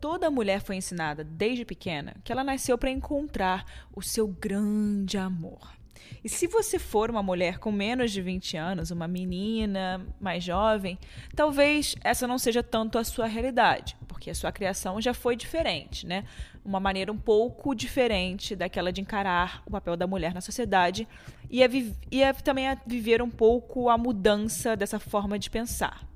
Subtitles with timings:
[0.00, 3.64] Toda mulher foi ensinada desde pequena que ela nasceu para encontrar
[3.94, 5.76] o seu grande amor.
[6.22, 10.98] E se você for uma mulher com menos de 20 anos, uma menina mais jovem,
[11.34, 16.06] talvez essa não seja tanto a sua realidade, porque a sua criação já foi diferente,
[16.06, 16.24] né?
[16.64, 21.06] Uma maneira um pouco diferente daquela de encarar o papel da mulher na sociedade
[21.50, 21.68] e, a
[22.10, 26.06] e a também a viver um pouco a mudança dessa forma de pensar.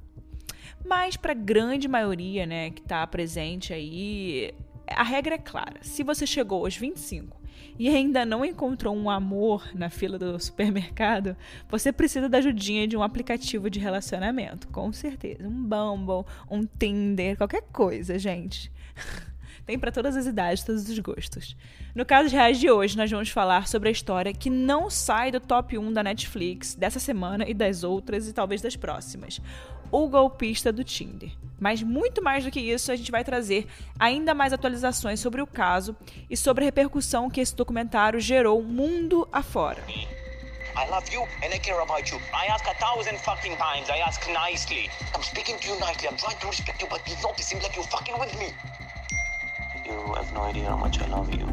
[0.84, 4.52] Mas para a grande maioria, né, que está presente aí,
[4.88, 5.76] a regra é clara.
[5.82, 7.40] Se você chegou aos 25
[7.78, 11.36] e ainda não encontrou um amor na fila do supermercado,
[11.68, 15.46] você precisa da ajudinha de um aplicativo de relacionamento, com certeza.
[15.46, 18.70] Um Bumble, um Tinder, qualquer coisa, gente.
[19.70, 21.56] Tem para todas as idades, todos os gostos.
[21.94, 25.30] No caso de reais de hoje, nós vamos falar sobre a história que não sai
[25.30, 29.40] do top 1 da Netflix dessa semana e das outras e talvez das próximas
[29.92, 31.30] o golpista do Tinder.
[31.56, 35.46] Mas muito mais do que isso, a gente vai trazer ainda mais atualizações sobre o
[35.46, 35.96] caso
[36.28, 39.84] e sobre a repercussão que esse documentário gerou mundo afora.
[40.76, 42.18] I love you and I care about you.
[42.32, 43.88] I ask a thousand fucking times.
[43.88, 44.90] I ask nicely.
[45.14, 46.08] I'm speaking to you nicely.
[46.08, 47.38] I'm trying to respect you, but you don't.
[47.38, 48.52] It seems like you're fucking with me.
[49.90, 51.46] You have no idea how much I love you.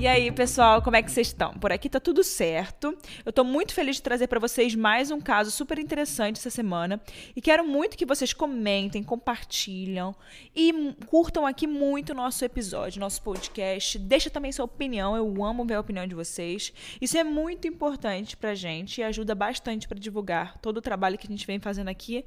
[0.00, 1.52] E aí, pessoal, como é que vocês estão?
[1.52, 2.96] Por aqui tá tudo certo.
[3.22, 6.98] Eu tô muito feliz de trazer para vocês mais um caso super interessante essa semana
[7.36, 10.16] e quero muito que vocês comentem, compartilham
[10.56, 13.98] e curtam aqui muito nosso episódio, nosso podcast.
[13.98, 16.72] Deixa também sua opinião, eu amo ver a opinião de vocês.
[16.98, 21.26] Isso é muito importante pra gente e ajuda bastante para divulgar todo o trabalho que
[21.26, 22.24] a gente vem fazendo aqui,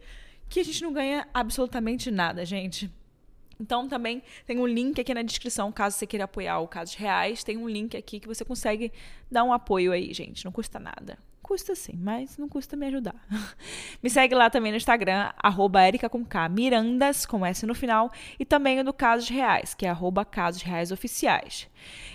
[0.47, 2.89] que a gente não ganha absolutamente nada, gente.
[3.59, 7.43] Então também tem um link aqui na descrição, caso você queira apoiar o Casos Reais,
[7.43, 8.91] tem um link aqui que você consegue
[9.29, 10.45] dar um apoio aí, gente.
[10.45, 11.17] Não custa nada.
[11.41, 13.15] Custa sim, mas não custa me ajudar.
[14.01, 18.45] me segue lá também no Instagram, arroba com K, Mirandas, com S no final, e
[18.45, 21.67] também no Casos Reais, que é arroba Casos Reais Oficiais.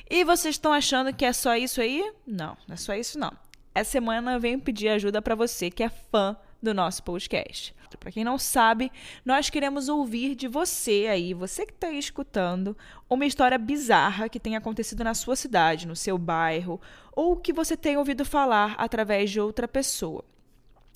[0.09, 2.11] E vocês estão achando que é só isso aí?
[2.27, 3.33] Não, não é só isso não.
[3.75, 7.75] Essa semana eu venho pedir ajuda para você que é fã do nosso podcast.
[7.99, 8.93] Para quem não sabe,
[9.25, 12.77] nós queremos ouvir de você aí, você que está escutando,
[13.09, 16.81] uma história bizarra que tenha acontecido na sua cidade, no seu bairro,
[17.13, 20.25] ou que você tenha ouvido falar através de outra pessoa.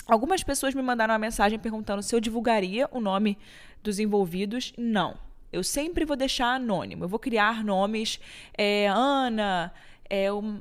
[0.06, 3.38] Algumas pessoas me mandaram uma mensagem perguntando se eu divulgaria o nome
[3.82, 4.72] dos envolvidos.
[4.76, 5.16] Não.
[5.52, 7.04] Eu sempre vou deixar anônimo.
[7.04, 8.18] Eu vou criar nomes.
[8.56, 9.72] É, Ana,
[10.10, 10.60] é, o,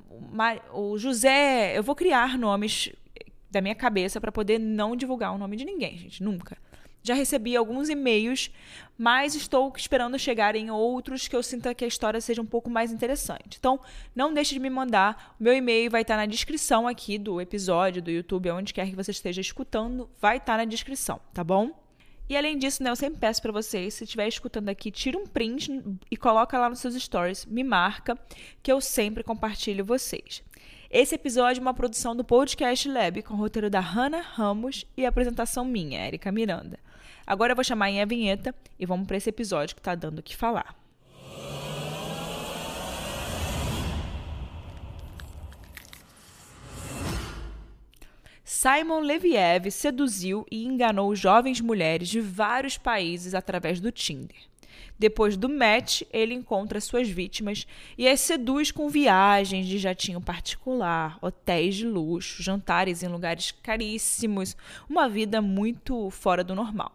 [0.73, 1.75] o José.
[1.75, 2.91] Eu vou criar nomes
[3.51, 6.57] da minha cabeça para poder não divulgar o nome de ninguém, gente, nunca.
[7.03, 8.51] Já recebi alguns e-mails,
[8.95, 12.69] mas estou esperando chegar em outros que eu sinta que a história seja um pouco
[12.69, 13.57] mais interessante.
[13.57, 13.79] Então,
[14.15, 15.35] não deixe de me mandar.
[15.39, 18.95] O meu e-mail vai estar na descrição aqui do episódio do YouTube, onde quer que
[18.95, 21.71] você esteja escutando, vai estar na descrição, tá bom?
[22.29, 25.25] E além disso, né, eu sempre peço para vocês, se estiver escutando aqui, tira um
[25.25, 28.17] print e coloca lá nos seus stories, me marca,
[28.63, 30.41] que eu sempre compartilho vocês.
[30.93, 35.63] Esse episódio é uma produção do Podcast Lab, com roteiro da Hannah Ramos e apresentação
[35.63, 36.77] minha, Erika Miranda.
[37.25, 40.19] Agora eu vou chamar em a vinheta e vamos para esse episódio que está dando
[40.19, 40.75] o que falar.
[48.43, 54.35] Simon Leviev seduziu e enganou jovens mulheres de vários países através do Tinder.
[55.01, 57.65] Depois do match, ele encontra suas vítimas
[57.97, 64.55] e as seduz com viagens de jatinho particular, hotéis de luxo, jantares em lugares caríssimos,
[64.87, 66.91] uma vida muito fora do normal.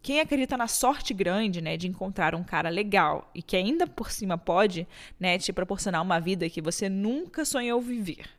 [0.00, 4.10] Quem acredita na sorte grande, né, de encontrar um cara legal e que ainda por
[4.10, 4.88] cima pode,
[5.20, 8.30] né, te proporcionar uma vida que você nunca sonhou viver,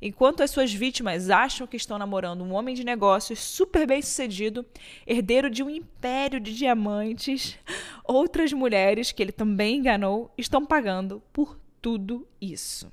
[0.00, 4.64] Enquanto as suas vítimas acham que estão namorando um homem de negócios super bem-sucedido,
[5.06, 7.58] herdeiro de um império de diamantes,
[8.04, 12.90] outras mulheres que ele também enganou estão pagando por tudo isso.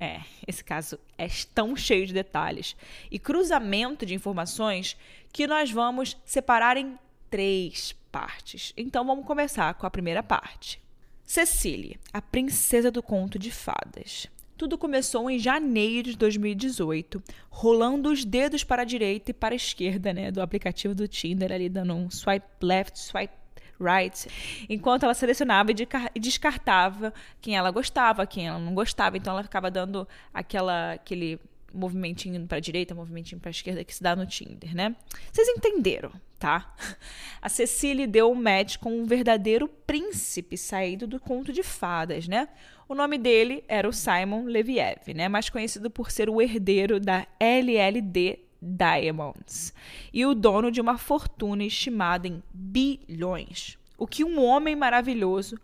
[0.00, 2.76] É, esse caso é tão cheio de detalhes
[3.10, 4.96] e cruzamento de informações
[5.32, 6.96] que nós vamos separar em
[7.28, 8.72] três partes.
[8.76, 10.80] Então vamos começar com a primeira parte.
[11.24, 14.28] Cecília, a princesa do conto de fadas.
[14.58, 19.56] Tudo começou em janeiro de 2018, rolando os dedos para a direita e para a
[19.56, 23.32] esquerda, né, do aplicativo do Tinder, ali dando um swipe left, swipe
[23.80, 24.26] right,
[24.68, 29.16] enquanto ela selecionava e descartava quem ela gostava, quem ela não gostava.
[29.16, 31.38] Então ela ficava dando aquela aquele
[31.72, 34.96] movimentinho para direita, movimentinho para esquerda que se dá no Tinder, né?
[35.32, 36.74] Vocês entenderam, tá?
[37.40, 42.48] A Cecília deu um match com um verdadeiro príncipe saído do conto de fadas, né?
[42.88, 45.28] O nome dele era o Simon Leviev, né?
[45.28, 49.74] mais conhecido por ser o herdeiro da LLD Diamonds
[50.12, 53.76] e o dono de uma fortuna estimada em bilhões.
[53.98, 55.58] o que um homem maravilhoso,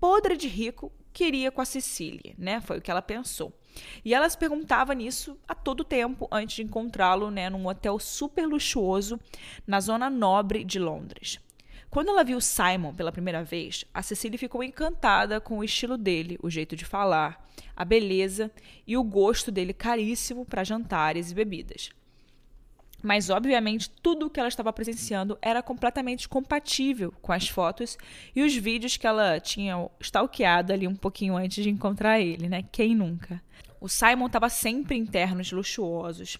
[0.00, 2.60] podre de rico, queria com a Cecília, né?
[2.60, 3.52] Foi o que ela pensou.
[4.04, 8.46] E ela se perguntava nisso a todo tempo antes de encontrá-lo, né, num hotel super
[8.46, 9.18] luxuoso
[9.66, 11.38] na zona nobre de Londres.
[11.90, 16.38] Quando ela viu Simon pela primeira vez, a Cecília ficou encantada com o estilo dele,
[16.42, 17.46] o jeito de falar,
[17.76, 18.50] a beleza
[18.86, 21.90] e o gosto dele caríssimo para jantares e bebidas.
[23.02, 27.98] Mas, obviamente, tudo o que ela estava presenciando era completamente compatível com as fotos
[28.34, 32.64] e os vídeos que ela tinha stalkeado ali um pouquinho antes de encontrar ele, né?
[32.70, 33.42] Quem nunca?
[33.80, 36.38] O Simon estava sempre em ternos luxuosos,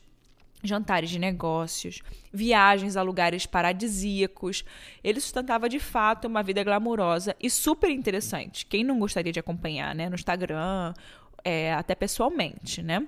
[0.62, 2.00] jantares de negócios,
[2.32, 4.64] viagens a lugares paradisíacos.
[5.03, 8.64] Ele sustentava de fato uma vida glamourosa e super interessante.
[8.67, 10.09] Quem não gostaria de acompanhar, né?
[10.09, 10.94] No Instagram,
[11.43, 13.05] é, até pessoalmente, né?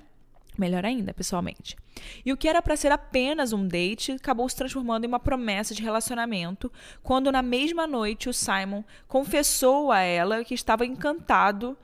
[0.57, 1.77] Melhor ainda, pessoalmente.
[2.25, 5.75] E o que era para ser apenas um date acabou se transformando em uma promessa
[5.75, 6.71] de relacionamento,
[7.03, 11.77] quando na mesma noite o Simon confessou a ela que estava encantado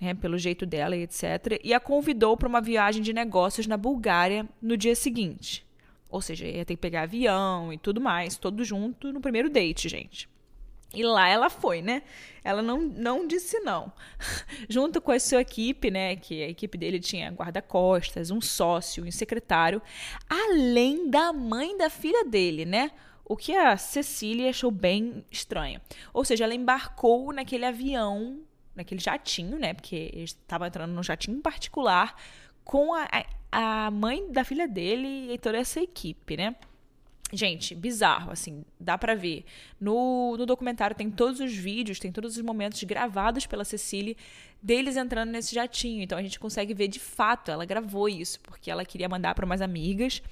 [0.00, 3.76] né, pelo jeito dela e etc., e a convidou para uma viagem de negócios na
[3.76, 5.64] Bulgária no dia seguinte.
[6.10, 9.88] Ou seja, ia ter que pegar avião e tudo mais, todo junto no primeiro date,
[9.88, 10.28] gente.
[10.94, 12.02] E lá ela foi, né?
[12.42, 13.92] Ela não, não disse não.
[14.68, 16.16] Junto com a sua equipe, né?
[16.16, 19.82] Que a equipe dele tinha guarda-costas, um sócio, um secretário,
[20.28, 22.92] além da mãe da filha dele, né?
[23.24, 25.80] O que a Cecília achou bem estranho.
[26.14, 28.40] Ou seja, ela embarcou naquele avião,
[28.74, 29.74] naquele jatinho, né?
[29.74, 32.14] Porque estava entrando num jatinho particular
[32.62, 33.08] com a,
[33.50, 36.54] a mãe da filha dele e toda essa equipe, né?
[37.32, 39.44] Gente, bizarro, assim, dá para ver.
[39.80, 44.14] No, no documentário tem todos os vídeos, tem todos os momentos gravados pela Cecília
[44.62, 46.02] deles entrando nesse jatinho.
[46.02, 49.44] Então a gente consegue ver de fato, ela gravou isso, porque ela queria mandar para
[49.44, 50.22] umas amigas.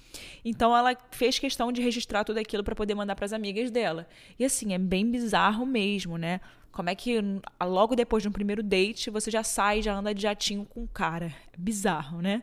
[0.45, 4.09] Então ela fez questão de registrar tudo aquilo para poder mandar para as amigas dela.
[4.39, 6.41] E assim, é bem bizarro mesmo, né?
[6.71, 7.21] Como é que
[7.61, 10.89] logo depois de um primeiro date você já sai, já anda de jatinho com o
[10.89, 11.27] cara?
[11.53, 12.43] É bizarro, né?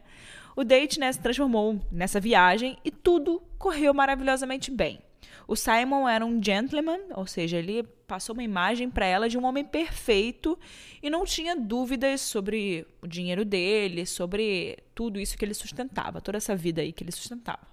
[0.56, 5.00] O date né, se transformou nessa viagem e tudo correu maravilhosamente bem.
[5.48, 9.46] O Simon era um gentleman, ou seja, ele passou uma imagem para ela de um
[9.46, 10.58] homem perfeito
[11.02, 16.38] e não tinha dúvidas sobre o dinheiro dele, sobre tudo isso que ele sustentava, toda
[16.38, 17.72] essa vida aí que ele sustentava.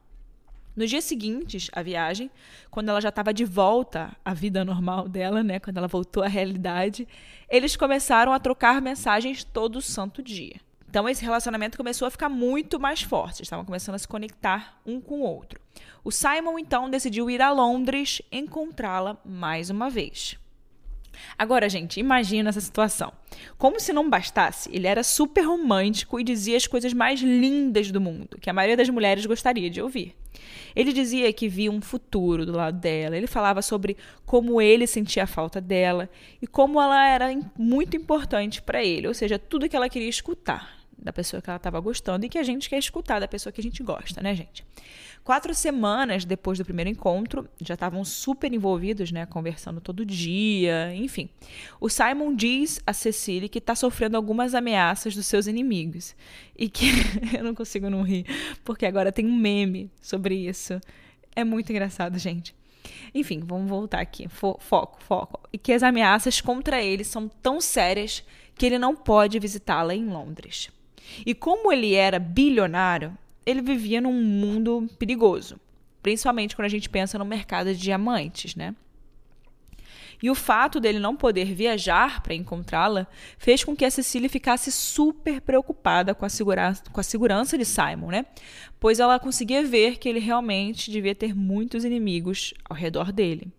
[0.75, 2.31] Nos dias seguintes à viagem,
[2.71, 6.29] quando ela já estava de volta à vida normal dela, né, quando ela voltou à
[6.29, 7.07] realidade,
[7.49, 10.61] eles começaram a trocar mensagens todo santo dia.
[10.89, 15.01] Então esse relacionamento começou a ficar muito mais forte, estavam começando a se conectar um
[15.01, 15.61] com o outro.
[16.03, 20.39] O Simon então decidiu ir a Londres encontrá-la mais uma vez.
[21.37, 23.13] Agora, gente, imagina essa situação.
[23.59, 28.01] Como se não bastasse, ele era super romântico e dizia as coisas mais lindas do
[28.01, 30.15] mundo, que a maioria das mulheres gostaria de ouvir.
[30.75, 35.25] Ele dizia que via um futuro do lado dela, ele falava sobre como ele sentia
[35.25, 36.09] a falta dela
[36.41, 40.78] e como ela era muito importante para ele, ou seja, tudo que ela queria escutar
[40.99, 43.61] da pessoa que ela estava gostando e que a gente quer escutar da pessoa que
[43.61, 44.65] a gente gosta, né, gente?
[45.23, 51.29] Quatro semanas depois do primeiro encontro, já estavam super envolvidos, né, conversando todo dia, enfim.
[51.81, 56.17] O Simon diz a Cecily que está sofrendo algumas ameaças dos seus inimigos
[56.57, 56.87] e que
[57.37, 58.25] eu não consigo não rir,
[58.65, 60.81] porque agora tem um meme sobre isso.
[61.37, 62.55] É muito engraçado, gente.
[63.15, 64.29] Enfim, vamos voltar aqui.
[64.29, 65.41] Foco, foco.
[65.53, 70.07] E que as ameaças contra ele são tão sérias que ele não pode visitá-la em
[70.07, 70.71] Londres.
[71.25, 75.59] E como ele era bilionário, ele vivia num mundo perigoso,
[76.03, 78.75] principalmente quando a gente pensa no mercado de diamantes, né?
[80.23, 83.07] E o fato dele não poder viajar para encontrá-la
[83.39, 87.65] fez com que a Cecília ficasse super preocupada com a, segurança, com a segurança de
[87.65, 88.27] Simon, né?
[88.81, 93.53] Pois ela conseguia ver que ele realmente devia ter muitos inimigos ao redor dele.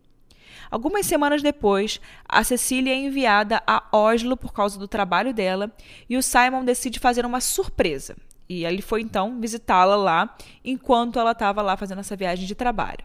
[0.72, 5.72] Algumas semanas depois, a Cecília é enviada a Oslo por causa do trabalho dela
[6.08, 8.16] e o Simon decide fazer uma surpresa.
[8.48, 13.04] E ele foi então visitá-la lá enquanto ela estava lá fazendo essa viagem de trabalho.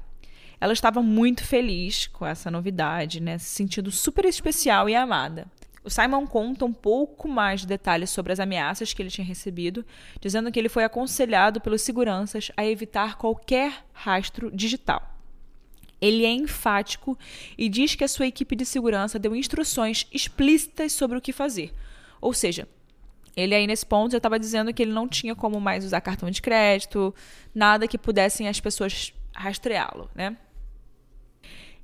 [0.61, 5.47] Ela estava muito feliz com essa novidade, né, se sentindo super especial e amada.
[5.83, 9.85] O Simon conta um pouco mais de detalhes sobre as ameaças que ele tinha recebido,
[10.19, 15.14] dizendo que ele foi aconselhado pelos seguranças a evitar qualquer rastro digital.
[16.05, 17.19] Ele é enfático
[17.57, 21.73] e diz que a sua equipe de segurança deu instruções explícitas sobre o que fazer.
[22.21, 22.69] Ou seja,
[23.35, 26.31] ele aí nesse ponto já estava dizendo que ele não tinha como mais usar cartão
[26.31, 27.15] de crédito,
[27.55, 30.37] nada que pudessem as pessoas rastreá-lo, né?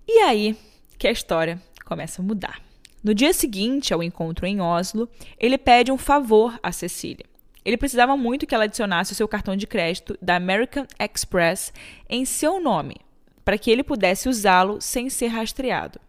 [0.06, 0.54] E aí
[0.98, 2.60] que a história começa a mudar.
[3.02, 5.08] No dia seguinte ao encontro em Oslo,
[5.38, 7.24] ele pede um favor a Cecília.
[7.64, 11.72] Ele precisava muito que ela adicionasse o seu cartão de crédito da American Express
[12.06, 12.96] em seu nome,
[13.44, 16.00] para que ele pudesse usá-lo sem ser rastreado.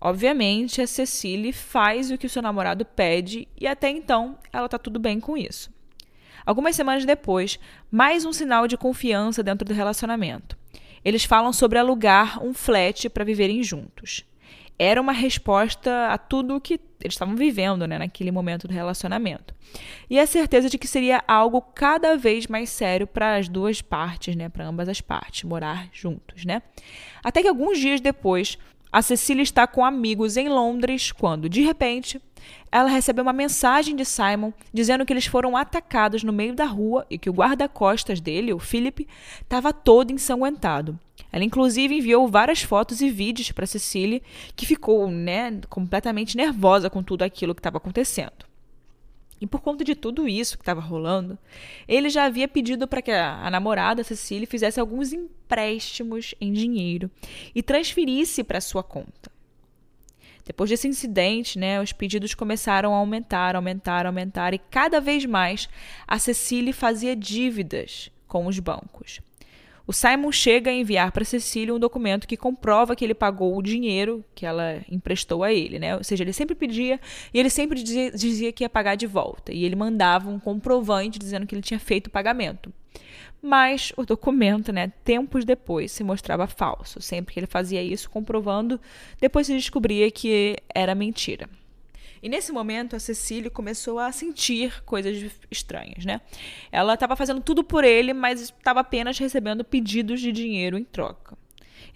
[0.00, 4.78] Obviamente, a Cecily faz o que o seu namorado pede e até então ela tá
[4.78, 5.74] tudo bem com isso.
[6.44, 7.58] Algumas semanas depois,
[7.90, 10.56] mais um sinal de confiança dentro do relacionamento.
[11.04, 14.24] Eles falam sobre alugar um flat para viverem juntos.
[14.78, 19.54] Era uma resposta a tudo o que eles estavam vivendo né, naquele momento do relacionamento.
[20.08, 24.34] E a certeza de que seria algo cada vez mais sério para as duas partes,
[24.36, 26.44] né, para ambas as partes, morar juntos.
[26.44, 26.62] Né?
[27.22, 28.58] Até que alguns dias depois,
[28.92, 32.20] a Cecília está com amigos em Londres quando, de repente,
[32.70, 37.06] ela recebe uma mensagem de Simon dizendo que eles foram atacados no meio da rua
[37.08, 39.06] e que o guarda-costas dele, o Philip,
[39.40, 40.98] estava todo ensanguentado.
[41.32, 44.20] Ela inclusive enviou várias fotos e vídeos para Cecília,
[44.54, 48.46] que ficou, né, completamente nervosa com tudo aquilo que estava acontecendo.
[49.40, 51.38] E por conta de tudo isso que estava rolando,
[51.86, 57.10] ele já havia pedido para que a namorada Cecília fizesse alguns empréstimos em dinheiro
[57.54, 59.35] e transferisse para sua conta.
[60.46, 65.68] Depois desse incidente, né, os pedidos começaram a aumentar, aumentar, aumentar e cada vez mais
[66.06, 69.20] a Cecília fazia dívidas com os bancos.
[69.88, 73.62] O Simon chega a enviar para Cecília um documento que comprova que ele pagou o
[73.62, 75.96] dinheiro que ela emprestou a ele, né?
[75.96, 77.00] Ou seja, ele sempre pedia
[77.32, 79.52] e ele sempre dizia, dizia que ia pagar de volta.
[79.52, 82.72] E ele mandava um comprovante dizendo que ele tinha feito o pagamento.
[83.46, 87.00] Mas o documento, né, tempos depois, se mostrava falso.
[87.00, 88.80] Sempre que ele fazia isso, comprovando,
[89.20, 91.48] depois se descobria que era mentira.
[92.20, 96.20] E nesse momento a Cecília começou a sentir coisas estranhas, né?
[96.72, 101.38] Ela estava fazendo tudo por ele, mas estava apenas recebendo pedidos de dinheiro em troca.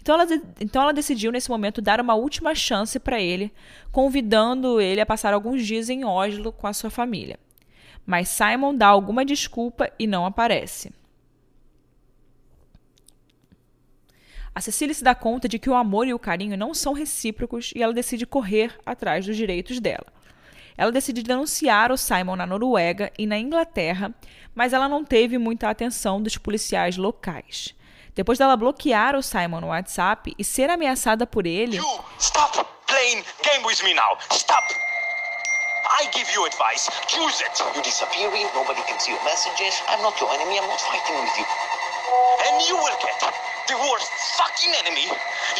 [0.01, 3.51] Então ela, então ela decidiu nesse momento dar uma última chance para ele,
[3.91, 7.37] convidando ele a passar alguns dias em Oslo com a sua família.
[8.05, 10.93] Mas Simon dá alguma desculpa e não aparece.
[14.53, 17.71] A Cecília se dá conta de que o amor e o carinho não são recíprocos
[17.73, 20.07] e ela decide correr atrás dos direitos dela.
[20.77, 24.13] Ela decide denunciar o Simon na Noruega e na Inglaterra,
[24.53, 27.73] mas ela não teve muita atenção dos policiais locais.
[28.13, 31.77] Depois dela bloquear o Simon no WhatsApp e ser ameaçada por ele.
[31.77, 34.17] You stop playing game with me now.
[34.31, 34.67] Stop.
[35.99, 36.89] I give you advice.
[37.17, 37.63] Use it.
[37.75, 38.47] You disappearing.
[38.53, 39.81] Nobody can see your messages.
[39.87, 40.59] I'm not your enemy.
[40.59, 41.45] I'm not fighting with you.
[42.47, 45.07] And you will get the worst fucking enemy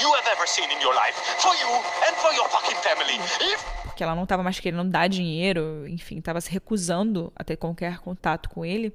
[0.02, 1.16] you have ever seen in your life.
[1.40, 1.70] For you
[2.08, 3.18] and for your fucking family.
[3.42, 7.58] If porque ela não estava mais querendo dar dinheiro, enfim, estava se recusando a ter
[7.58, 8.94] qualquer contato com ele,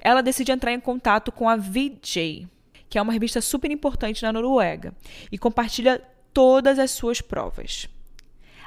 [0.00, 2.48] ela decide entrar em contato com a VJ,
[2.88, 4.94] que é uma revista super importante na Noruega,
[5.30, 6.02] e compartilha
[6.32, 7.86] todas as suas provas.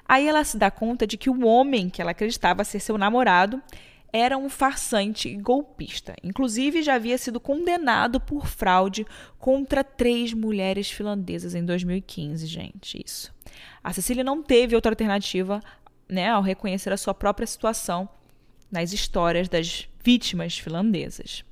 [0.07, 3.61] Aí ela se dá conta de que o homem que ela acreditava ser seu namorado
[4.13, 6.15] era um farsante e golpista.
[6.23, 9.07] Inclusive, já havia sido condenado por fraude
[9.39, 13.01] contra três mulheres finlandesas em 2015, gente.
[13.03, 13.33] Isso.
[13.83, 15.59] A Cecília não teve outra alternativa
[16.07, 18.07] né, ao reconhecer a sua própria situação
[18.71, 21.43] nas histórias das vítimas finlandesas.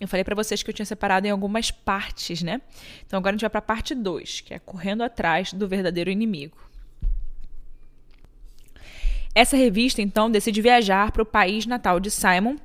[0.00, 2.60] Eu falei para vocês que eu tinha separado em algumas partes, né?
[3.06, 6.10] Então agora a gente vai para a parte 2, que é correndo atrás do verdadeiro
[6.10, 6.56] inimigo.
[9.38, 12.56] Essa revista, então, decide viajar para o país natal de Simon,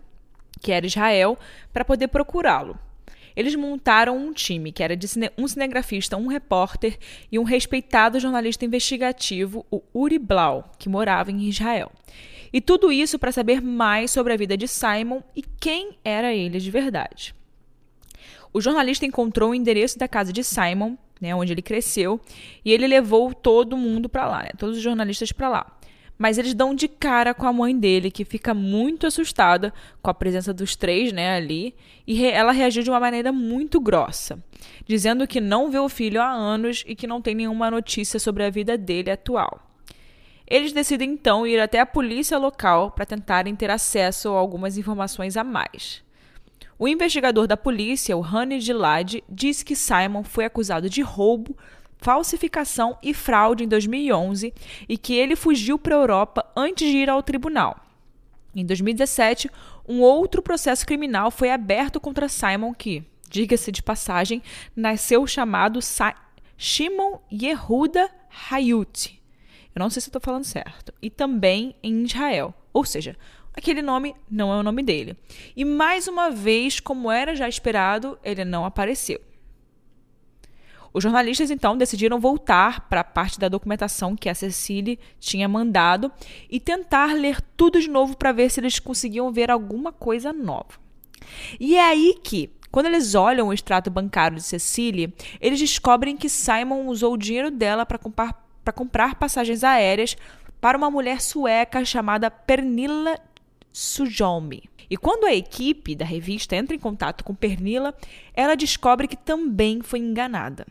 [0.60, 1.38] que era Israel,
[1.72, 2.76] para poder procurá-lo.
[3.36, 5.06] Eles montaram um time que era de
[5.38, 6.98] um cinegrafista, um repórter
[7.32, 11.92] e um respeitado jornalista investigativo, o Uri Blau, que morava em Israel.
[12.52, 16.58] E tudo isso para saber mais sobre a vida de Simon e quem era ele
[16.58, 17.36] de verdade.
[18.52, 22.20] O jornalista encontrou o endereço da casa de Simon, né, onde ele cresceu,
[22.66, 25.78] e ele levou todo mundo para lá, né, todos os jornalistas para lá.
[26.18, 30.14] Mas eles dão de cara com a mãe dele, que fica muito assustada com a
[30.14, 34.42] presença dos três, né, ali, e re ela reagiu de uma maneira muito grossa,
[34.86, 38.44] dizendo que não vê o filho há anos e que não tem nenhuma notícia sobre
[38.44, 39.74] a vida dele atual.
[40.48, 45.36] Eles decidem então ir até a polícia local para tentarem ter acesso a algumas informações
[45.36, 46.04] a mais.
[46.78, 51.56] O investigador da polícia, o Honey Gilad, diz que Simon foi acusado de roubo,
[52.04, 54.54] falsificação e fraude em 2011
[54.90, 57.80] e que ele fugiu para a Europa antes de ir ao tribunal.
[58.54, 59.50] Em 2017,
[59.88, 64.44] um outro processo criminal foi aberto contra Simon, que, diga-se de passagem,
[64.76, 66.14] nasceu chamado Sa
[66.58, 68.10] Shimon Yehuda
[68.52, 69.20] Hayut.
[69.74, 70.94] Eu não sei se estou falando certo.
[71.02, 72.54] E também em Israel.
[72.74, 73.16] Ou seja,
[73.54, 75.18] aquele nome não é o nome dele.
[75.56, 79.20] E mais uma vez, como era já esperado, ele não apareceu.
[80.94, 86.12] Os jornalistas então decidiram voltar para a parte da documentação que a Cecily tinha mandado
[86.50, 90.80] e tentar ler tudo de novo para ver se eles conseguiam ver alguma coisa nova.
[91.60, 96.30] E é aí que, quando eles olham o extrato bancário de Cecily, eles descobrem que
[96.30, 100.16] Simon usou o dinheiro dela para comprar comprar passagens aéreas
[100.62, 103.20] para uma mulher sueca chamada Pernilla
[103.74, 104.64] Sujolmi.
[104.90, 107.94] E quando a equipe da revista entra em contato com Pernilla,
[108.34, 110.66] ela descobre que também foi enganada.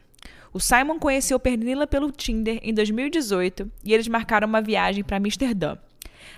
[0.52, 5.78] O Simon conheceu Pernilla pelo Tinder em 2018 e eles marcaram uma viagem para Amsterdã.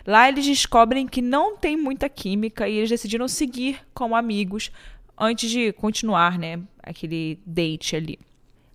[0.06, 4.70] Lá eles descobrem que não tem muita química e eles decidiram seguir como amigos
[5.18, 8.18] antes de continuar, né, aquele date ali.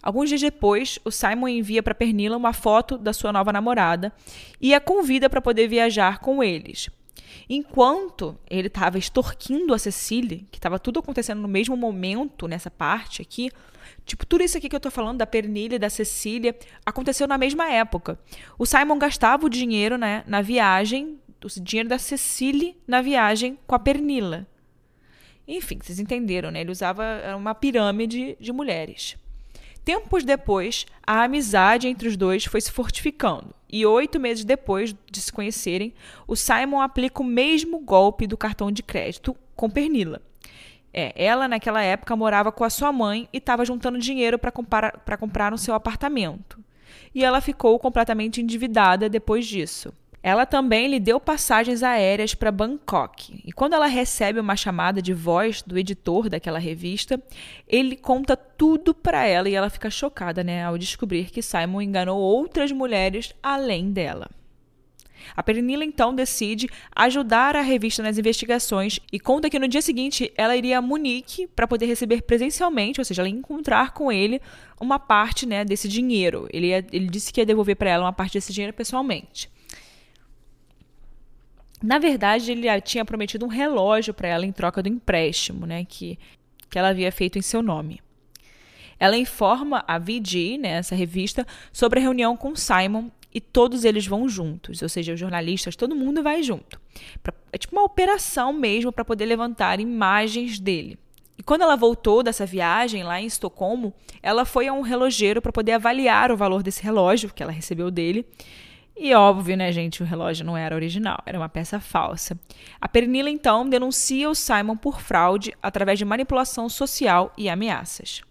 [0.02, 4.14] Alguns dias depois, o Simon envia para Pernilla uma foto da sua nova namorada
[4.60, 6.90] e a convida para poder viajar com eles.
[7.50, 13.22] Enquanto ele estava extorquindo a Cecília, que estava tudo acontecendo no mesmo momento nessa parte
[13.22, 13.52] aqui,
[14.06, 17.38] tipo, tudo isso aqui que eu estou falando da Pernilla e da Cecília aconteceu na
[17.38, 18.20] mesma época.
[18.58, 23.76] O Simon gastava o dinheiro né, na viagem, o dinheiro da Cecília na viagem com
[23.76, 24.48] a Pernilla.
[25.48, 26.62] Enfim, vocês entenderam, né?
[26.62, 27.04] Ele usava
[27.36, 29.18] uma pirâmide de mulheres.
[29.84, 35.22] Tempos depois, a amizade entre os dois foi se fortificando, e oito meses depois de
[35.22, 35.94] se conhecerem,
[36.28, 40.22] o Simon aplica o mesmo golpe do cartão de crédito com Pernilla.
[40.94, 45.00] É, ela, naquela época, morava com a sua mãe e estava juntando dinheiro para comprar,
[45.20, 46.60] comprar um seu apartamento.
[47.14, 49.94] E ela ficou completamente endividada depois disso.
[50.22, 53.42] Ela também lhe deu passagens aéreas para Bangkok.
[53.46, 57.22] E quando ela recebe uma chamada de voz do editor daquela revista,
[57.68, 62.20] ele conta tudo para ela e ela fica chocada, né, ao descobrir que Simon enganou
[62.20, 64.30] outras mulheres além dela.
[65.36, 70.32] A Pernilla então decide ajudar a revista nas investigações e conta que no dia seguinte
[70.36, 74.42] ela iria a Munique para poder receber presencialmente, ou seja, ela encontrar com ele
[74.80, 76.48] uma parte né, desse dinheiro.
[76.52, 79.50] Ele, ia, ele disse que ia devolver para ela uma parte desse dinheiro pessoalmente.
[81.82, 86.20] Na verdade, ele tinha prometido um relógio para ela em troca do empréstimo, né, que,
[86.70, 88.02] que ela havia feito em seu nome.
[89.00, 94.06] Ela informa a VG, né, essa revista, sobre a reunião com Simon e todos eles
[94.06, 96.82] vão juntos, ou seja, os jornalistas, todo mundo vai junto.
[97.52, 100.98] É tipo uma operação mesmo para poder levantar imagens dele.
[101.38, 105.54] E quando ela voltou dessa viagem lá em Estocolmo, ela foi a um relojeiro para
[105.54, 108.26] poder avaliar o valor desse relógio que ela recebeu dele
[109.02, 112.38] e óbvio, né, gente, o relógio não era original, era uma peça falsa.
[112.82, 118.22] A Pernilla então denuncia o Simon por fraude através de manipulação social e ameaças.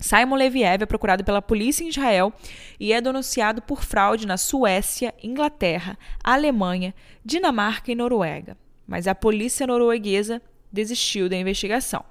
[0.00, 2.32] Simon Leviev é procurado pela polícia em Israel
[2.78, 8.56] e é denunciado por fraude na Suécia, Inglaterra, Alemanha, Dinamarca e Noruega.
[8.86, 10.40] Mas a polícia norueguesa
[10.72, 12.02] desistiu da investigação.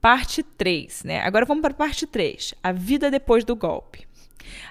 [0.00, 1.20] Parte 3, né?
[1.20, 4.07] Agora vamos para a parte 3, a vida depois do golpe.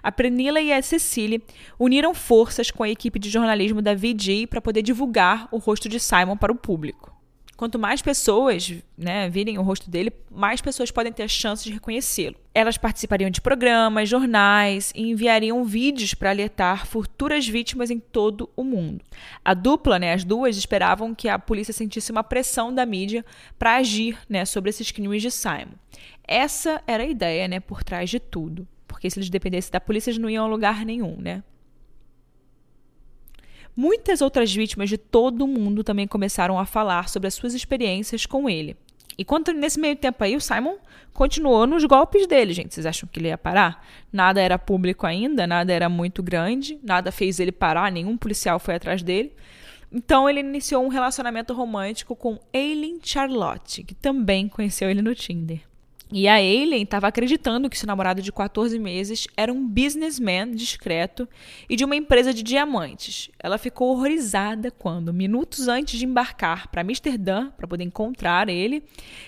[0.01, 1.43] A Prenila e a Cecily
[1.79, 5.99] uniram forças com a equipe de jornalismo da VG para poder divulgar o rosto de
[5.99, 7.17] Simon para o público.
[7.57, 11.71] Quanto mais pessoas né, virem o rosto dele, mais pessoas podem ter a chance de
[11.71, 12.35] reconhecê-lo.
[12.53, 18.63] Elas participariam de programas, jornais e enviariam vídeos para alertar futuras vítimas em todo o
[18.63, 19.03] mundo.
[19.43, 23.25] A dupla, né, as duas, esperavam que a polícia sentisse uma pressão da mídia
[23.57, 25.73] para agir né, sobre esses crimes de Simon.
[26.27, 30.09] Essa era a ideia né, por trás de tudo porque se eles dependessem da polícia,
[30.09, 31.43] eles não iam a lugar nenhum, né?
[33.75, 38.25] Muitas outras vítimas de todo o mundo também começaram a falar sobre as suas experiências
[38.25, 38.75] com ele.
[39.15, 40.77] E quanto nesse meio tempo aí, o Simon
[41.13, 42.73] continuou nos golpes dele, gente.
[42.73, 43.85] Vocês acham que ele ia parar?
[44.11, 48.73] Nada era público ainda, nada era muito grande, nada fez ele parar, nenhum policial foi
[48.73, 49.31] atrás dele.
[49.91, 55.66] Então ele iniciou um relacionamento romântico com Aileen Charlotte, que também conheceu ele no Tinder.
[56.09, 61.27] E a Aileen estava acreditando que seu namorado de 14 meses era um businessman discreto
[61.67, 63.29] e de uma empresa de diamantes.
[63.37, 68.83] Ela ficou horrorizada quando, minutos antes de embarcar para Amsterdã para poder encontrar ele,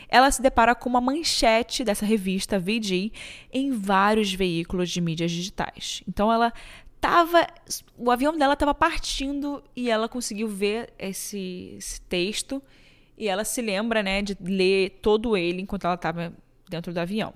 [0.07, 3.11] ela se depara com uma manchete dessa revista VG
[3.51, 6.01] em vários veículos de mídias digitais.
[6.07, 6.53] Então ela
[7.01, 7.45] tava
[7.97, 12.63] o avião dela estava partindo e ela conseguiu ver esse, esse texto
[13.17, 16.33] e ela se lembra, né, de ler todo ele enquanto ela estava
[16.69, 17.33] dentro do avião.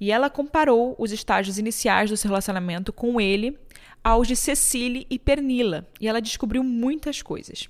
[0.00, 3.58] E ela comparou os estágios iniciais do seu relacionamento com ele
[4.02, 7.68] aos de Cecily e Pernilla, e ela descobriu muitas coisas.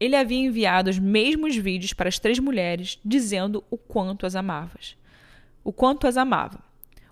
[0.00, 4.78] Ele havia enviado os mesmos vídeos para as três mulheres, dizendo o quanto as amava.
[5.62, 6.60] O quanto as amava.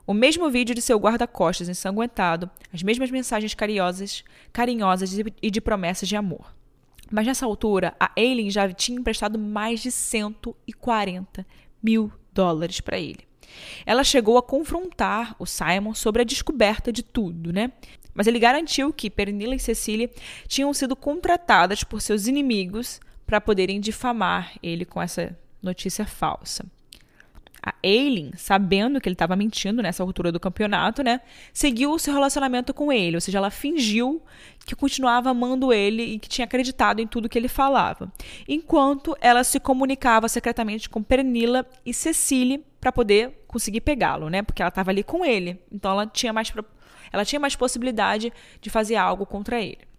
[0.07, 6.09] O mesmo vídeo de seu guarda-costas ensanguentado, as mesmas mensagens carinhosas, carinhosas e de promessas
[6.09, 6.55] de amor.
[7.15, 11.47] Mas nessa altura, a Aileen já tinha emprestado mais de 140
[11.81, 13.21] mil dólares para ele.
[13.87, 17.71] Ela chegou a confrontar o Simon sobre a descoberta de tudo, né?
[18.13, 20.11] Mas ele garantiu que Pernilla e Cecília
[20.49, 26.67] tinham sido contratadas por seus inimigos para poderem difamar ele com essa notícia falsa.
[27.65, 32.13] A Aileen, sabendo que ele estava mentindo nessa altura do campeonato, né, seguiu o seu
[32.13, 34.23] relacionamento com ele, ou seja, ela fingiu
[34.67, 38.13] que continuava amando ele e que tinha acreditado em tudo que ele falava,
[38.47, 44.61] enquanto ela se comunicava secretamente com Pernilla e Cecily para poder conseguir pegá-lo, né, porque
[44.61, 46.53] ela estava ali com ele, então ela tinha mais
[47.11, 49.94] ela tinha mais possibilidade de fazer algo contra ele.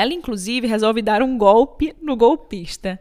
[0.00, 2.98] Ela, inclusive, resolve dar um golpe no golpista.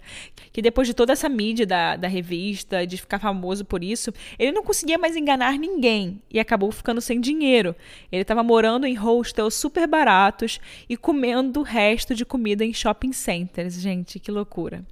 [0.52, 4.52] Que depois de toda essa mídia da, da revista, de ficar famoso por isso, ele
[4.52, 7.74] não conseguia mais enganar ninguém e acabou ficando sem dinheiro.
[8.12, 10.60] Ele estava morando em hostels super baratos
[10.90, 13.76] e comendo o resto de comida em shopping centers.
[13.76, 14.84] Gente, que loucura.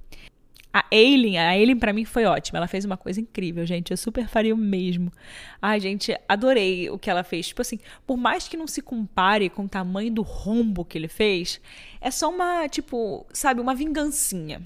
[0.72, 2.58] A Aileen, a Aileen para mim foi ótima.
[2.58, 3.90] Ela fez uma coisa incrível, gente.
[3.90, 5.10] Eu super faria o mesmo.
[5.60, 7.48] Ai, gente, adorei o que ela fez.
[7.48, 11.08] Tipo assim, por mais que não se compare com o tamanho do rombo que ele
[11.08, 11.60] fez,
[12.00, 14.60] é só uma, tipo, sabe, uma vingancinha.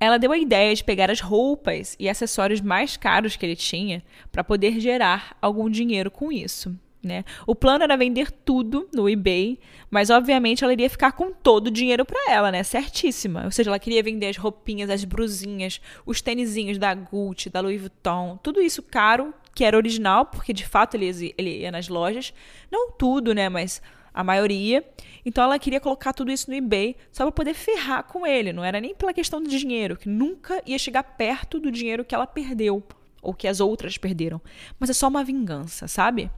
[0.00, 4.02] Ela deu a ideia de pegar as roupas e acessórios mais caros que ele tinha
[4.32, 6.74] para poder gerar algum dinheiro com isso.
[7.02, 7.24] Né?
[7.46, 9.58] O plano era vender tudo no eBay,
[9.90, 12.62] mas obviamente ela iria ficar com todo o dinheiro para ela, né?
[12.62, 13.44] Certíssima.
[13.46, 17.80] Ou seja, ela queria vender as roupinhas, as brusinhas, os tênisinhos da Gucci, da Louis
[17.80, 22.34] Vuitton, tudo isso caro, que era original, porque de fato ele, ele ia nas lojas.
[22.70, 23.48] Não tudo, né?
[23.48, 23.80] Mas
[24.12, 24.84] a maioria.
[25.24, 28.52] Então ela queria colocar tudo isso no eBay só para poder ferrar com ele.
[28.52, 32.14] Não era nem pela questão do dinheiro, que nunca ia chegar perto do dinheiro que
[32.14, 32.82] ela perdeu
[33.22, 34.40] ou que as outras perderam.
[34.78, 36.30] Mas é só uma vingança, sabe?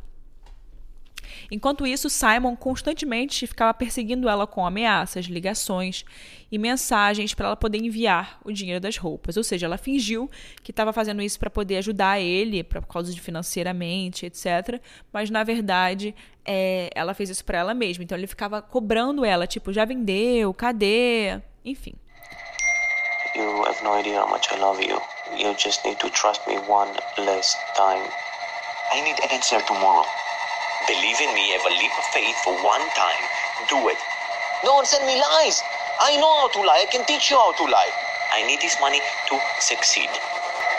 [1.50, 6.04] Enquanto isso, Simon constantemente ficava perseguindo ela com ameaças, ligações
[6.50, 9.37] e mensagens para ela poder enviar o dinheiro das roupas.
[9.37, 10.30] Ou seja, ela fingiu
[10.62, 14.80] que estava fazendo isso para poder ajudar ele, por causa de financeiramente, etc.
[15.12, 18.04] Mas na verdade, é, ela fez isso para ela mesma.
[18.04, 21.40] Então ele ficava cobrando ela, tipo, já vendeu, cadê?
[21.64, 21.94] Enfim.
[23.35, 25.00] You have no idea how much I love you.
[25.38, 28.06] You just need to trust me one last time.
[28.92, 30.04] I need an answer tomorrow.
[30.87, 33.23] Believe in me, have a leap of faith for one time.
[33.68, 33.99] Do it.
[34.64, 35.62] Don't send me lies.
[36.01, 36.83] I know how to lie.
[36.83, 37.90] I can teach you how to lie.
[38.35, 40.11] I need this money to succeed.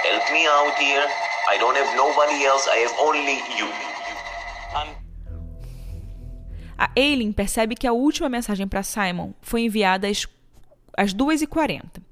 [0.04, 1.06] Help me out here.
[1.50, 2.68] I don't have nobody else.
[2.68, 3.70] I have only you.
[6.78, 10.28] A Aileen percebe que a última mensagem para Simon foi enviada às,
[10.98, 12.03] às 2h40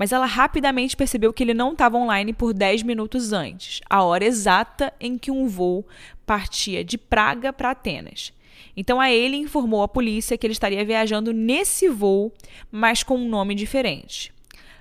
[0.00, 4.24] mas ela rapidamente percebeu que ele não estava online por 10 minutos antes, a hora
[4.24, 5.86] exata em que um voo
[6.24, 8.32] partia de Praga para Atenas.
[8.74, 12.32] Então a ele informou a polícia que ele estaria viajando nesse voo,
[12.72, 14.32] mas com um nome diferente.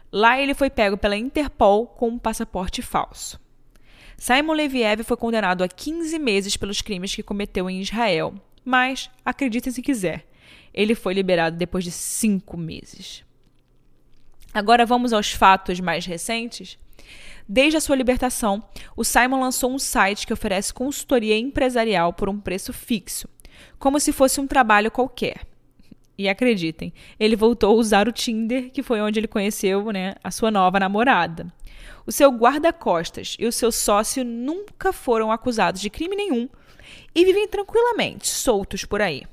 [0.10, 3.38] Lá ele foi pego pela Interpol com um passaporte falso.
[4.18, 9.74] Simon Leviev foi condenado a 15 meses pelos crimes que cometeu em Israel, mas, acreditem
[9.74, 10.26] se quiser,
[10.74, 13.28] ele foi liberado depois de cinco meses.
[14.54, 16.78] Agora vamos aos fatos mais recentes.
[17.48, 18.64] Desde a sua libertação,
[18.96, 23.28] o Simon lançou um site que oferece consultoria empresarial por um preço fixo,
[23.78, 25.48] como se fosse um trabalho qualquer.
[26.18, 30.30] E acreditem, ele voltou a usar o Tinder, que foi onde ele conheceu né, a
[30.30, 31.52] sua nova namorada.
[32.06, 36.50] O seu guarda-costas e o seu sócio nunca foram acusados de crime nenhum
[37.16, 39.24] e vivem tranquilamente, soltos por aí.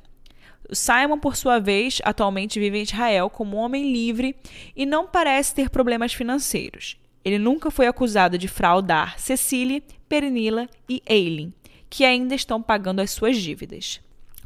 [0.72, 4.34] Simon, por sua vez, atualmente vive em Israel como um homem livre
[4.74, 6.96] e não parece ter problemas financeiros.
[7.24, 11.52] Ele nunca foi acusado de fraudar Cecily, Pernilla e Aileen,
[11.90, 14.00] que ainda estão pagando as suas dívidas.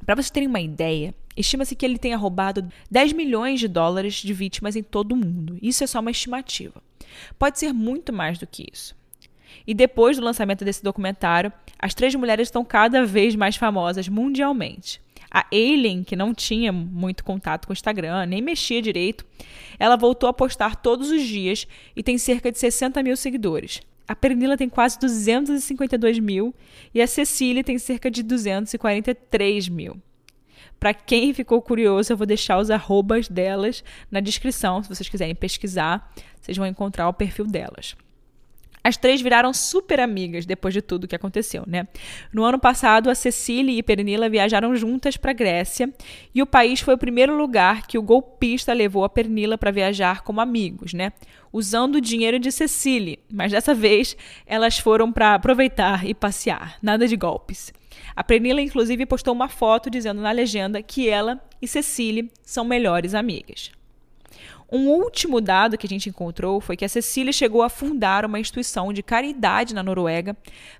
[0.04, 4.32] Para vocês terem uma ideia, estima-se que ele tenha roubado 10 milhões de dólares de
[4.32, 5.58] vítimas em todo o mundo.
[5.60, 6.82] Isso é só uma estimativa.
[7.38, 8.96] Pode ser muito mais do que isso.
[9.66, 15.00] E depois do lançamento desse documentário, as três mulheres estão cada vez mais famosas mundialmente.
[15.30, 19.24] A Aileen, que não tinha muito contato com o Instagram, nem mexia direito,
[19.78, 23.80] ela voltou a postar todos os dias e tem cerca de 60 mil seguidores.
[24.08, 26.52] A Pernilla tem quase 252 mil
[26.92, 30.02] e a Cecília tem cerca de 243 mil.
[30.80, 34.82] Para quem ficou curioso, eu vou deixar os arrobas delas na descrição.
[34.82, 37.94] Se vocês quiserem pesquisar, vocês vão encontrar o perfil delas.
[38.82, 41.86] As três viraram super amigas depois de tudo que aconteceu, né?
[42.32, 45.92] No ano passado, a Cecília e Pernilla viajaram juntas para Grécia
[46.34, 50.22] e o país foi o primeiro lugar que o golpista levou a Pernilla para viajar
[50.22, 51.12] como amigos, né?
[51.52, 54.16] Usando o dinheiro de Cecília, mas dessa vez
[54.46, 57.72] elas foram para aproveitar e passear, nada de golpes.
[58.14, 63.14] A Pernilla, inclusive, postou uma foto dizendo na legenda que ela e Cecília são melhores
[63.14, 63.72] amigas.
[64.70, 68.38] Um último dado que a gente encontrou foi que a Cecília chegou a fundar uma
[68.38, 70.36] instituição de caridade na Noruega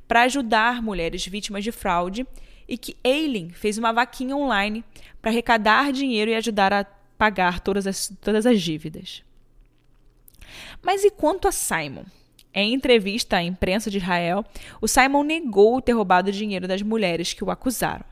[0.06, 2.24] para ajudar mulheres vítimas de fraude
[2.68, 4.84] e que Eileen fez uma vaquinha online
[5.20, 6.84] para arrecadar dinheiro e ajudar a
[7.18, 9.24] pagar todas as, todas as dívidas.
[10.80, 12.04] Mas e quanto a Simon?
[12.54, 14.44] Em entrevista à imprensa de Israel,
[14.80, 18.04] o Simon negou ter roubado dinheiro das mulheres que o acusaram.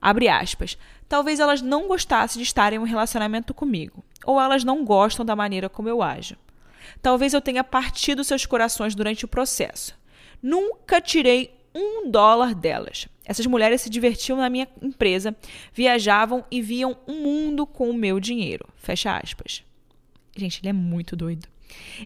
[0.00, 0.76] Abre aspas.
[1.08, 5.36] Talvez elas não gostassem de estar em um relacionamento comigo, ou elas não gostam da
[5.36, 6.36] maneira como eu ajo.
[7.00, 9.94] Talvez eu tenha partido seus corações durante o processo.
[10.42, 13.08] Nunca tirei um dólar delas.
[13.24, 15.36] Essas mulheres se divertiam na minha empresa,
[15.72, 18.66] viajavam e viam o um mundo com o meu dinheiro.
[18.76, 19.64] Fecha aspas.
[20.36, 21.48] Gente, ele é muito doido.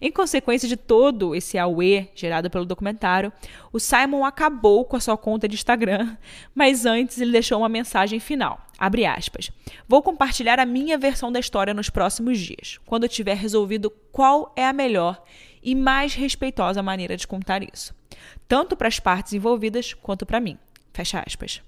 [0.00, 3.33] Em consequência de todo esse auê gerado pelo documentário,
[3.72, 6.16] o Simon acabou com a sua conta de Instagram,
[6.54, 8.61] mas antes ele deixou uma mensagem final.
[8.78, 9.50] Abre aspas.
[9.88, 14.52] Vou compartilhar a minha versão da história nos próximos dias, quando eu tiver resolvido qual
[14.56, 15.22] é a melhor
[15.62, 17.94] e mais respeitosa maneira de contar isso,
[18.48, 20.56] tanto para as partes envolvidas quanto para mim.
[20.92, 21.62] Fecha aspas.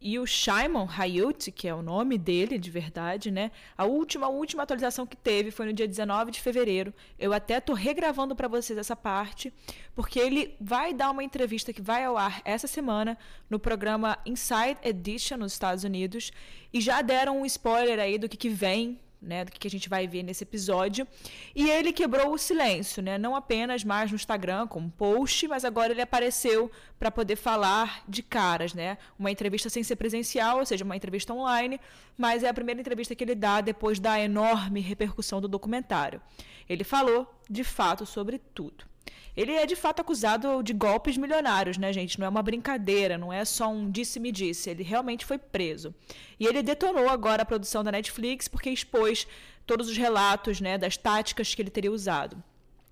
[0.00, 3.50] E o Shimon Hayut, que é o nome dele de verdade, né?
[3.76, 6.94] A última, última atualização que teve foi no dia 19 de fevereiro.
[7.18, 9.52] Eu até tô regravando para vocês essa parte,
[9.94, 13.18] porque ele vai dar uma entrevista que vai ao ar essa semana
[13.50, 16.32] no programa Inside Edition nos Estados Unidos
[16.72, 19.88] e já deram um spoiler aí do que, que vem né, do que a gente
[19.88, 21.06] vai ver nesse episódio.
[21.54, 25.92] E ele quebrou o silêncio, né, não apenas mais no Instagram como post, mas agora
[25.92, 30.84] ele apareceu para poder falar de caras, né, uma entrevista sem ser presencial, ou seja,
[30.84, 31.80] uma entrevista online,
[32.16, 36.20] mas é a primeira entrevista que ele dá depois da enorme repercussão do documentário.
[36.68, 38.89] Ele falou, de fato, sobre tudo.
[39.36, 42.18] Ele é de fato acusado de golpes milionários, né, gente?
[42.18, 44.62] Não é uma brincadeira, não é só um disse-me-disse.
[44.62, 44.70] -disse.
[44.70, 45.94] Ele realmente foi preso.
[46.38, 49.26] E ele detonou agora a produção da Netflix porque expôs
[49.66, 52.42] todos os relatos, né, das táticas que ele teria usado.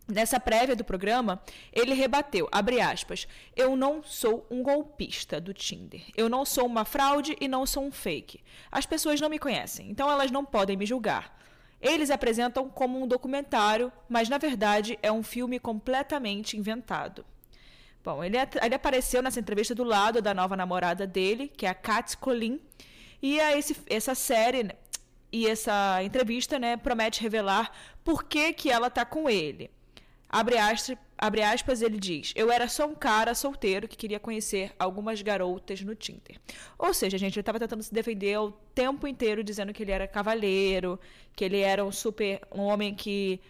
[0.06, 1.38] Nessa prévia do programa,
[1.70, 6.00] ele rebateu, abre aspas, eu não sou um golpista do Tinder.
[6.16, 8.40] Eu não sou uma fraude e não sou um fake.
[8.72, 11.36] As pessoas não me conhecem, então elas não podem me julgar.
[11.80, 17.24] Eles apresentam como um documentário, mas na verdade é um filme completamente inventado.
[18.04, 21.74] Bom, ele, ele apareceu nessa entrevista do lado da nova namorada dele, que é a
[21.74, 22.60] Kat Collin,
[23.20, 24.70] e esse, essa série né,
[25.30, 27.70] e essa entrevista né, promete revelar
[28.02, 29.70] por que, que ela está com ele.
[30.28, 34.72] Abre aspas, abre aspas, ele diz: Eu era só um cara solteiro que queria conhecer
[34.78, 36.40] algumas garotas no Tinder.
[36.78, 40.06] Ou seja, gente, ele estava tentando se defender o tempo inteiro, dizendo que ele era
[40.06, 40.98] cavalheiro,
[41.34, 42.40] que ele era um super.
[42.54, 43.40] um homem que,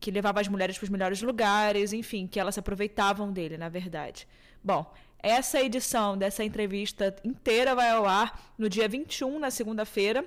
[0.00, 3.68] que levava as mulheres para os melhores lugares, enfim, que elas se aproveitavam dele, na
[3.68, 4.26] verdade.
[4.64, 10.24] Bom, essa edição dessa entrevista inteira vai ao ar no dia 21, na segunda-feira.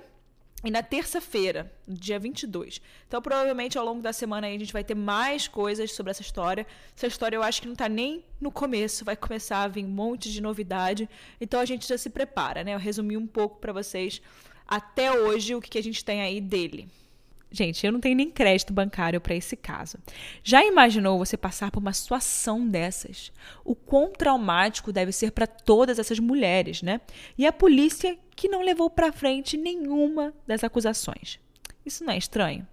[0.66, 2.82] E na terça-feira, dia 22.
[3.06, 6.22] Então, provavelmente, ao longo da semana aí, a gente vai ter mais coisas sobre essa
[6.22, 6.66] história.
[6.96, 9.88] Essa história eu acho que não está nem no começo, vai começar a vir um
[9.88, 11.08] monte de novidade.
[11.40, 12.74] Então, a gente já se prepara, né?
[12.74, 14.20] Eu resumi um pouco para vocês
[14.66, 16.88] até hoje o que, que a gente tem aí dele.
[17.56, 19.96] Gente, eu não tenho nem crédito bancário para esse caso.
[20.44, 23.32] Já imaginou você passar por uma situação dessas?
[23.64, 27.00] O quão traumático deve ser para todas essas mulheres, né?
[27.38, 31.40] E a polícia que não levou para frente nenhuma das acusações.
[31.82, 32.66] Isso não é estranho?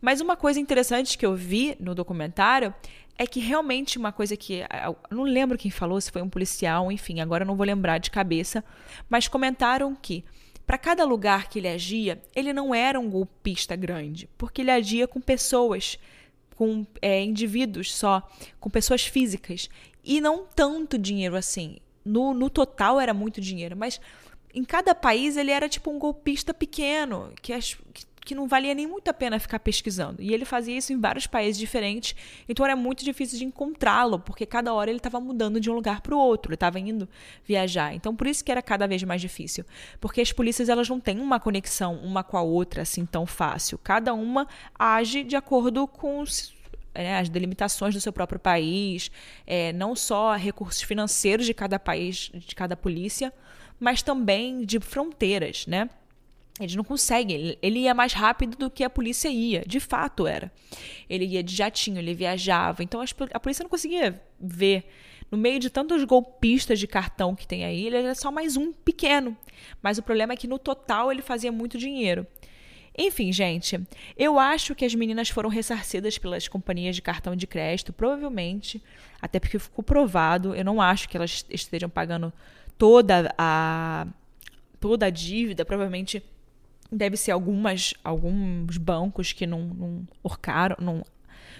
[0.00, 2.72] Mas uma coisa interessante que eu vi no documentário
[3.18, 4.62] é que realmente uma coisa que.
[5.10, 8.64] Não lembro quem falou, se foi um policial, enfim, agora não vou lembrar de cabeça,
[9.08, 10.24] mas comentaram que
[10.68, 15.08] para cada lugar que ele agia, ele não era um golpista grande, porque ele agia
[15.08, 15.98] com pessoas,
[16.56, 18.28] com é, indivíduos só,
[18.60, 19.70] com pessoas físicas,
[20.04, 21.78] e não tanto dinheiro assim.
[22.04, 23.98] No, no total era muito dinheiro, mas
[24.52, 28.74] em cada país ele era tipo um golpista pequeno, que, as, que que não valia
[28.74, 30.20] nem muito a pena ficar pesquisando.
[30.20, 32.14] E ele fazia isso em vários países diferentes,
[32.46, 36.02] então era muito difícil de encontrá-lo, porque cada hora ele estava mudando de um lugar
[36.02, 37.08] para o outro, ele estava indo
[37.42, 37.94] viajar.
[37.94, 39.64] Então por isso que era cada vez mais difícil,
[39.98, 43.78] porque as polícias elas não têm uma conexão uma com a outra assim tão fácil.
[43.78, 44.46] Cada uma
[44.78, 46.54] age de acordo com os
[46.94, 49.10] é, as delimitações do seu próprio país,
[49.46, 53.32] é, não só recursos financeiros de cada país, de cada polícia,
[53.80, 55.88] mas também de fronteiras, né?
[56.60, 57.56] Eles não conseguem.
[57.62, 59.62] Ele ia mais rápido do que a polícia ia.
[59.66, 60.50] De fato era.
[61.08, 62.82] Ele ia de jatinho, ele viajava.
[62.82, 63.00] Então
[63.32, 64.84] a polícia não conseguia ver.
[65.30, 68.72] No meio de tantos golpistas de cartão que tem aí, ele era só mais um
[68.72, 69.36] pequeno.
[69.82, 72.26] Mas o problema é que no total ele fazia muito dinheiro.
[72.96, 73.80] Enfim, gente,
[74.16, 78.82] eu acho que as meninas foram ressarcidas pelas companhias de cartão de crédito, provavelmente,
[79.22, 80.52] até porque ficou provado.
[80.52, 82.32] Eu não acho que elas estejam pagando
[82.76, 84.06] toda a
[84.80, 86.22] toda a dívida, provavelmente
[86.90, 91.04] deve ser algumas, alguns bancos que não, não orcaram, não,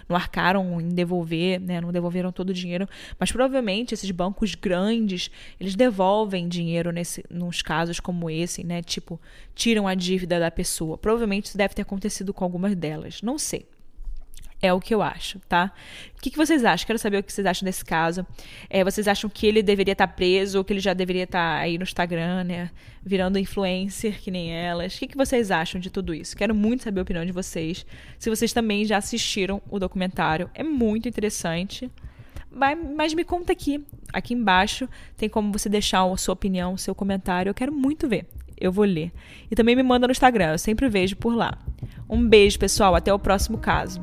[0.07, 2.87] não arcaram em devolver, né, não devolveram todo o dinheiro,
[3.19, 9.19] mas provavelmente esses bancos grandes, eles devolvem dinheiro nesse, nos casos como esse, né, tipo,
[9.53, 10.97] tiram a dívida da pessoa.
[10.97, 13.67] Provavelmente isso deve ter acontecido com algumas delas, não sei.
[14.61, 15.71] É o que eu acho, tá?
[16.17, 16.85] O que, que vocês acham?
[16.85, 18.27] Quero saber o que vocês acham desse caso.
[18.69, 21.55] É, vocês acham que ele deveria estar tá preso ou que ele já deveria estar
[21.55, 22.69] tá aí no Instagram, né?
[23.01, 24.95] Virando influencer, que nem elas.
[24.95, 26.35] O que, que vocês acham de tudo isso?
[26.35, 27.85] Quero muito saber a opinião de vocês.
[28.17, 31.89] Se vocês também já assistiram o documentário, é muito interessante.
[32.51, 33.81] Mas, mas me conta aqui.
[34.11, 37.49] Aqui embaixo tem como você deixar a sua opinião, o seu comentário.
[37.49, 38.27] Eu quero muito ver.
[38.59, 39.13] Eu vou ler.
[39.49, 41.57] E também me manda no Instagram, eu sempre vejo por lá.
[42.09, 42.93] Um beijo, pessoal.
[42.93, 44.01] Até o próximo caso.